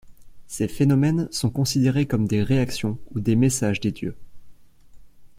[0.47, 4.15] Ces phénomènes sont considérés comme des réactions ou des messages des dieux.